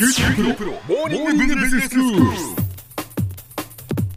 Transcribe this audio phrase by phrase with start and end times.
[0.00, 2.59] 큐티 프로 모닝 비즈니스 스쿨.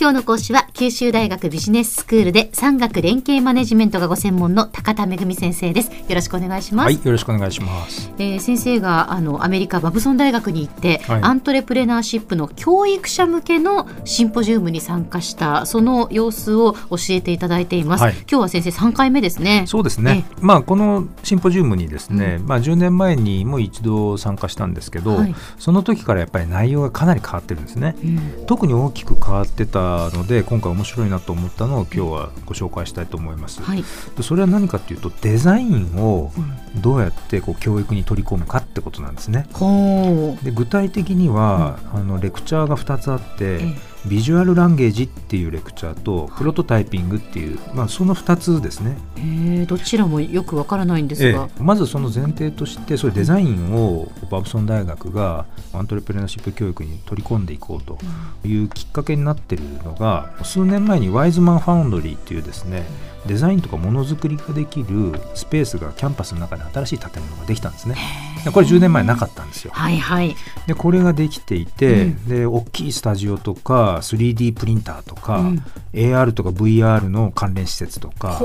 [0.00, 5.90] 今日の講師は九州大学ビジネススクールで産学連携マネジメントがご専門の高田恵先生です。
[5.90, 6.86] よろしくお願いします。
[6.86, 11.22] はいよろしくお願いします、えー先生があのアメリカバブソン大学に行って、はい。
[11.22, 18.14] アントレプレナーシップの教育者向けのシンポジウムに参加したその様子を教えていただいています、はい。
[18.20, 19.64] 今日は先生3回目ですね。
[19.66, 25.34] そうですね、まあ、このシンポジウムにですね、まあ、10年前にも一度参加したんですけど、はい。
[25.58, 27.96] その時からやっぱり内容がかなり変わってるんですね。
[28.02, 28.46] うん。
[28.46, 33.62] 特に大きく変わってたので今回面白いなと思ったのを今日はご紹介したいと思います。
[33.62, 33.84] はい、
[34.16, 36.32] でそれは何かというとデザインを
[36.76, 39.46] どうやってこう教育に取り込むかってことなんですね。
[39.52, 40.44] ほう。
[40.44, 48.96] で具体的には、あのレクチャーが2つあって、ええビジュアルランゲージっていうレクチャーとプロトタイピングっていう、まあ、その2つですね。
[49.16, 57.98] えーどちらもよくわからないんですえが、えまずその前提としてそういうデザインをバブソン大学がアントレプレナーシップ教育に取り込んでいこうと
[58.46, 62.84] いうきっかけになっているのが数年前にワイズマンファウンドリーっていうですね
[63.26, 67.96] デザインとかものづくりができるスペースがキャンパスの中に新しい建物ができたんですね。
[68.44, 69.72] でこれ10年前なかったんですよ。
[69.74, 70.34] はいはい。
[70.66, 72.28] でこれができていて、うん。
[72.28, 75.64] で大きいスタジオとか 3D プリンターとか、うん。
[75.92, 78.40] AR とか VR の関連施設とか、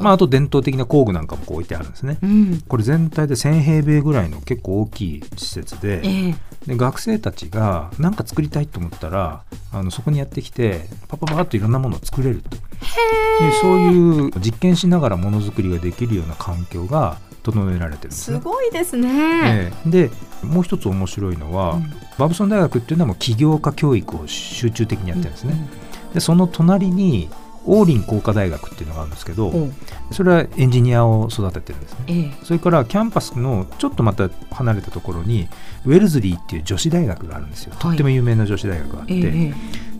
[0.00, 2.18] まあ、あと伝統的な工具なんかもこう置いてあるんですね。
[2.22, 2.62] うん。
[2.66, 6.34] これ全体で1000平米ぐらいの結構大きい施設でええ。
[6.66, 18.40] で学生たちが何か作りたいと思ったらあのそこにやってきてパパパッといろんなものを作れるとでそういう実験しながらものづくりができるような環境が整えられてるんですすね。
[18.42, 19.08] ごいですね、
[19.44, 19.90] ええ。
[19.90, 20.10] で
[20.42, 21.92] もう一つ面白いのは、うん。
[22.18, 25.68] バブソン大学っていうのはもう起業家教育を集中的にやってるんですね。
[26.14, 27.28] でその隣に
[27.68, 29.56] 王林工科大学っていうのがあるんですけど、う。
[29.66, 29.74] ん
[30.12, 31.98] それはエンジニアを育ててるんですね。
[32.08, 32.44] ええ。
[32.44, 35.48] それからキャンパスのちょっとまた離れたところに
[35.84, 37.74] ウェルズリーっていう女子大学があるんですよ。
[37.78, 39.54] とっても有名な女子大学があって、ええ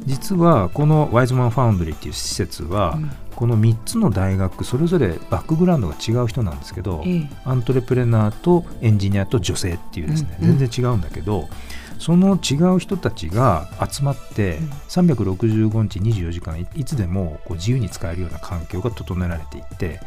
[0.07, 3.11] 実はこのワイズマンファウンドリーっていう施設は、うん。
[3.37, 7.31] この3つの大学それぞれバックグラウンドが違う人なんですけど、ええ。
[7.45, 11.51] アントレプレナーとエンジニアと女性っていうですね、全然違うんだけど
[11.99, 14.71] その違う人たちが集まってうん。
[14.89, 20.01] 365日24時間いいつでもこう自由に使えるような環境が整えられていて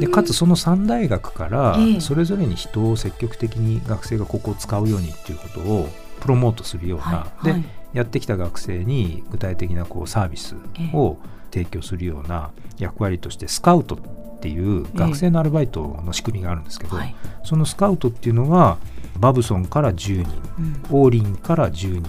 [0.00, 2.00] でかつその3大学からええ。
[2.00, 5.88] それぞれに人を積極的に学生がここを使うようにっていうことを
[6.18, 7.62] プロモートするような、はいはい。
[7.62, 10.56] でやってきた学生に具体的なこうサービス
[10.94, 11.18] を
[11.52, 13.98] 提供するような役割としてスカウトっ
[14.40, 17.14] ていう学生のアルバイトの仕組みがあるんですけど、はい。
[17.44, 18.78] そのスカウトっていうのは
[19.18, 20.26] バブソンから10人
[20.58, 20.82] うん。
[20.90, 22.04] オーリンから10人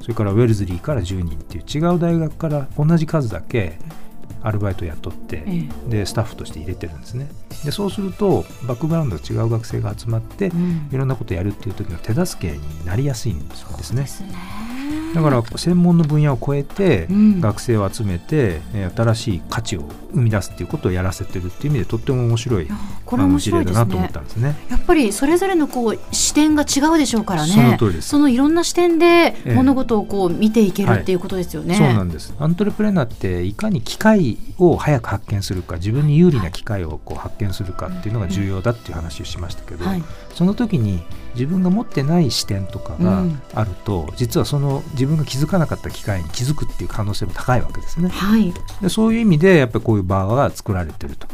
[0.00, 3.78] それからウェルズリーから10人っていう違う大学から同じ数だけ
[4.42, 7.28] アルバイトを雇って、えでスタッフとして入れてるんですね。
[7.64, 10.88] でそうするとバックグラウンドが違う学生が集まって、うん。
[10.92, 14.06] いろんなことをやるっていう時の手助けになりやすいんですね
[15.16, 17.40] だから専門の分野を超えてうん。
[17.40, 19.82] 学生を集めて、えー新しい価値を
[20.14, 22.68] 生み出すっていうことをやらせてるっていう意味でとっても面白い
[23.04, 24.56] これ面白いですあの事例だなと思ねったんですね。
[24.70, 27.78] やっぱりそれぞれのこう視点が違うでしょうからね。
[28.00, 29.54] そのいろんな視点でええ。
[29.54, 32.34] 物事をこう見ていけるっていうことですよね、そうなんです。
[32.38, 40.02] アントレプレナーっていかに機会を早く発見するか自分に有利な機会をこう発見するかっていうのが重要だっていう話をしましたけど、はい。
[40.34, 41.02] その時に
[41.34, 43.40] 自分が持ってない視点とかがうん。
[43.54, 48.08] あると、実はその自分が気づかなかった機会に気づくっていう可能性も高いわけですね。
[48.08, 48.52] はい。
[48.82, 51.28] でそういう意味でやっぱりこういう場が作られてると。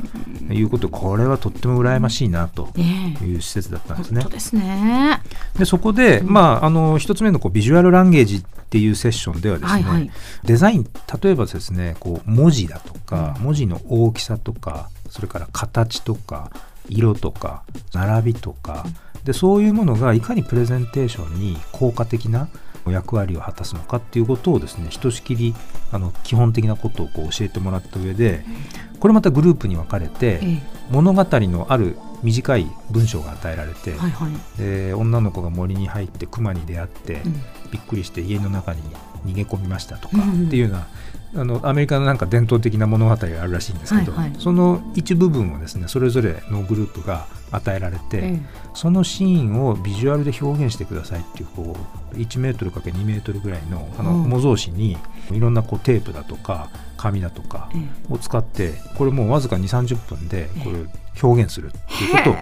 [0.53, 4.25] いうことこれはとっても羨ましいなという施設だったんですね。
[4.25, 5.23] ですね。
[5.59, 6.33] でそこで、うん。
[6.33, 10.11] まあ、あの一つ目のこうビジュアルランゲージっていうセッションではですね、はいはい。
[10.45, 10.87] デザイン
[11.23, 16.51] 例えばですねこう文字だとか、うん文字の大きさとかそれから形とか
[16.89, 18.85] 色とか並びとか、
[19.25, 22.49] でそういうものがいかにプレゼンテーションに効果的な
[22.91, 25.55] 役割を果たすのかっていうことをですねひとしきり
[25.93, 28.45] あの基本的なことをこう教えてもらった上で
[28.99, 37.35] これまたグループに分かれて、え物語のある短い文章が与えられて、えはいはい、で女の子が森に入って熊に出会って、うん。
[37.73, 38.83] びっくりして家の中に
[39.25, 40.47] 逃げ込みましたとかうん。
[40.47, 40.87] っていうような、
[41.35, 44.41] あのアメリカのなんか伝統的な物語があるらしいんですけど、はいはい。
[44.41, 48.41] その一部分をですねそれぞれのグループが与えられて、え
[48.75, 51.77] そのシーンをビジュアルで表現してくださいっていうこ
[52.13, 54.29] う1メートル ×2 メートルぐらいのあのうん。
[54.29, 54.99] 模造紙に
[55.31, 58.13] いろんなこうテープだとか紙だとかええ。
[58.13, 60.79] を使ってこれもうわずか2 3 0分でこれ
[61.23, 62.35] 表現するっていうことを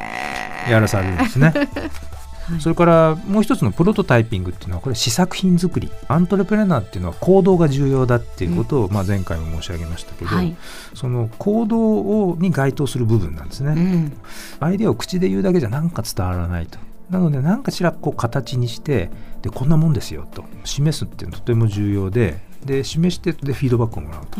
[0.70, 1.52] やらされるんですね。
[2.50, 2.60] はい。
[2.60, 5.90] それからもう一つのプロトタイピングっていうのはこれ試作品作り。
[6.08, 10.56] アントレプレナーっていうのは行動が重要だっていうことを、まあ、前回も申し上げましたけど、はい。
[10.94, 14.12] その行動をに該当する部分なんですね、うん。
[14.60, 16.78] アイデアを口で言うだけじゃなんか伝わらないと。
[17.10, 19.10] なので何かしらこう形にして
[19.42, 20.44] でこんなもんですよと。
[20.64, 24.38] 示すっていうのはとても重要でで示してでフィードバックをもらうと、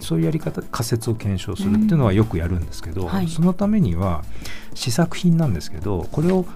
[0.00, 3.08] そういうやり方仮説を検証するっていうのはよくやるんですけど、うん。
[3.08, 4.22] はい、そのためには
[4.74, 6.46] 試作品なんですけどこれを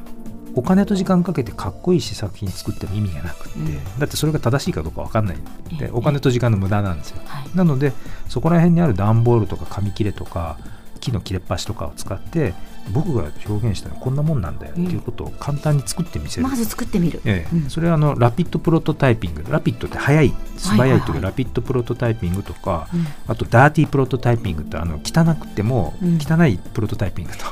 [0.57, 5.37] お金と時間かけてかっこいい試作品作っても意味がなくって、うん、だってそれが正しいかどうか分かんない。
[5.79, 7.93] でお金と時間の無駄なんですよ、はい、なので
[8.29, 10.59] そこら辺にある段ボールとか紙切れとか
[11.01, 12.55] 木の切れっ端とかを使って
[12.93, 19.45] 僕が表現したのはこんなもんなんだよっていうことを簡単に作ってみせる、まず作ってみる、ええ、うん、それはあのラピッドプロトタイピング。
[19.49, 22.89] ラピッドって速い素早いというラピッドプロトタイピングとか、
[23.27, 27.45] あとダーティープロトタイピングってあの汚くても汚いプロトタイピングと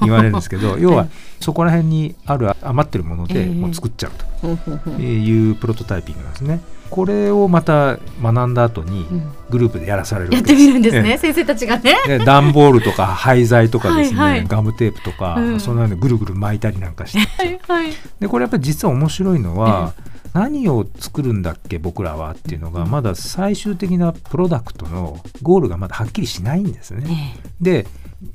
[0.04, 1.08] 言われるんですけど、 要は
[1.40, 6.60] そこら辺にある余ってるものでもう作っちゃうというプロトタイピングなんですね。
[6.90, 9.06] これをまた学んだ後に
[9.50, 11.94] グループでやらされるやってみるんですね、先生たちがね。
[12.24, 19.94] 段ボールとか廃材とかですね、はいはい、ガムテープとか、うん、そのようにぐるぐる巻いたりなんかして、はいはい、でこれやっぱり実は面白いのは、
[20.34, 27.38] 何を作るんだっけ僕らはっていうのがまだ最終的なプロダクトのゴールがまだはっきりしないんですね。
[27.60, 27.86] で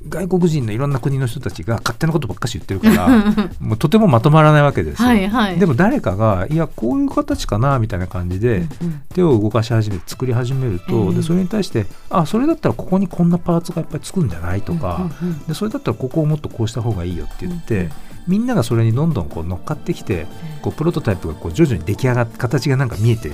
[0.08, 8.66] 外国人のいろんな国の人たちが勝手なことばっかし言ってるから もうとてもまとまらないわけですよ、はいはい、でも誰かがいやこういう形かなみたいな感じで
[9.14, 15.10] 手を動かし始めて作り始めると、うん、でそれに対してあそれだったらここにこんなパーツがいっぱいつくんじゃないとか、
[15.48, 17.88] でそれだったらここをもっとこうした方がいいよって言って、
[18.26, 20.26] みんながそれにどんどんこう乗っかってきて
[20.62, 23.32] こうプロトタイプがこう徐々に出来上がって形がなんか見えて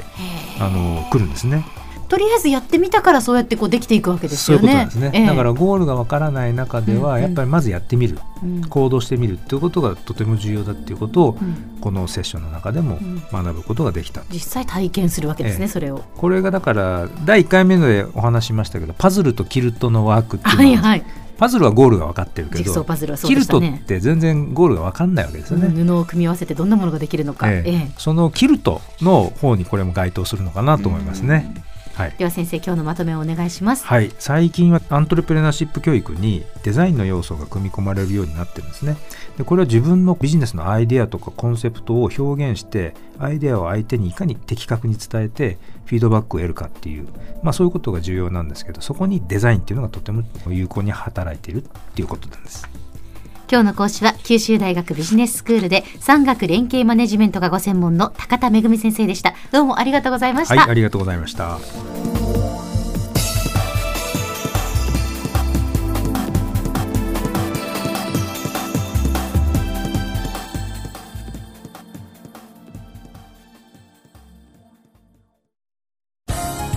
[0.60, 1.64] あのくるんですね。
[2.08, 4.88] とりあえずやってみたからそうやってこうできていくわけですよね。
[5.26, 8.56] だからゴールがわからない中ではやっぱりまずやってみる、うん。
[8.56, 12.98] うん、行動してみるっていうことがとても重要だっていうことを、うん、このセッションの中でも
[13.32, 16.02] 学ぶことができた、実際体験するわけですね、えー、それを。
[16.16, 21.04] これがだから第1回目でお話しましたけどパズルとキルトのワークっていうのは、はいはい。
[21.38, 27.70] パズルはゴールが分かってるけど、ね、キルトって全然ゴールが分かんないわけですよね、うん、布を組み合わせてどんなものができるのか、ええ。
[27.70, 31.54] え、そのキルトの方にこれも該当するのかなと思いますね。
[31.96, 33.86] はい、では先生今日のまとめをお願いします。
[33.86, 34.12] はい。
[34.18, 38.98] 最近はアントレプレナーシップ教育にデザインの要素が組み込まれるようになってるんですね。
[39.38, 45.56] でこれは自分のビジネスのアイデアとかコンセプトを表現してアイデアを相手にいかに的確に伝えて
[45.86, 47.08] フィードバックを得るかっていう、
[47.42, 52.68] まあ、そういうことが重要なんですけどそこにデザインっていうのがとても有効に働いているっていうことなんです
[53.50, 59.34] 今日の講師は九州大学ビジネススクールで産学連携マネジメントがご専門の高田恵先生でした。
[59.52, 60.56] どうもありがとうございました。
[60.56, 61.58] はいありがとうございました。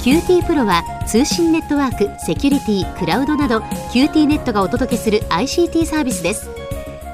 [0.03, 3.60] QT プロは通信ネットワーク、セキュリティ、クラウドなど
[3.92, 6.58] QT ネットがお届けする ICT サービスです